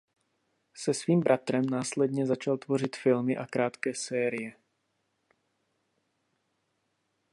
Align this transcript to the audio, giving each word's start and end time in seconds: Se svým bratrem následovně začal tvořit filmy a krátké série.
Se 0.75 0.93
svým 0.93 1.19
bratrem 1.19 1.65
následovně 1.65 2.25
začal 2.25 2.57
tvořit 2.57 2.95
filmy 2.95 3.37
a 3.37 3.45
krátké 3.45 3.93
série. 3.93 4.53